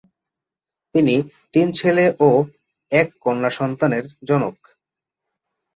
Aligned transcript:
তিনি 0.95 1.15
তিন 1.53 1.67
ছেলে 1.71 2.05
ও 2.19 2.29
এক 2.91 3.07
কন্যা 3.19 3.51
সন্তানের 3.59 4.05
জনক। 4.23 4.57